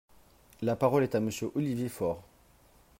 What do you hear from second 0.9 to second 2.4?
est à Monsieur Olivier Faure.